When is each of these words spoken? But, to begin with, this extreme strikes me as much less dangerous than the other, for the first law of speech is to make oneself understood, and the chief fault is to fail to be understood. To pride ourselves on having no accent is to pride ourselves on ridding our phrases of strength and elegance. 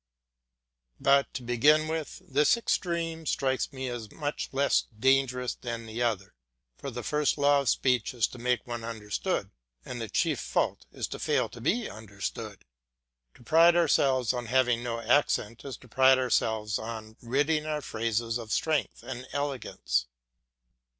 But, 0.99 1.31
to 1.35 1.43
begin 1.43 1.87
with, 1.87 2.23
this 2.27 2.57
extreme 2.57 3.27
strikes 3.27 3.71
me 3.71 3.87
as 3.87 4.11
much 4.11 4.49
less 4.51 4.85
dangerous 4.97 5.53
than 5.53 5.85
the 5.85 6.01
other, 6.01 6.33
for 6.75 6.89
the 6.89 7.03
first 7.03 7.37
law 7.37 7.61
of 7.61 7.69
speech 7.69 8.15
is 8.15 8.25
to 8.29 8.39
make 8.39 8.65
oneself 8.65 8.95
understood, 8.95 9.51
and 9.85 10.01
the 10.01 10.09
chief 10.09 10.39
fault 10.39 10.87
is 10.91 11.07
to 11.09 11.19
fail 11.19 11.49
to 11.49 11.61
be 11.61 11.87
understood. 11.87 12.65
To 13.35 13.43
pride 13.43 13.75
ourselves 13.75 14.33
on 14.33 14.47
having 14.47 14.81
no 14.81 14.99
accent 14.99 15.63
is 15.63 15.77
to 15.77 15.87
pride 15.87 16.17
ourselves 16.17 16.79
on 16.79 17.15
ridding 17.21 17.67
our 17.67 17.81
phrases 17.83 18.39
of 18.39 18.51
strength 18.51 19.03
and 19.03 19.27
elegance. 19.33 20.07